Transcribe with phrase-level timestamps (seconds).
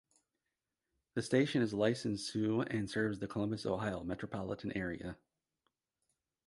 [1.13, 5.15] The station is licensed to and serves the Columbus, Ohio metropolitan area.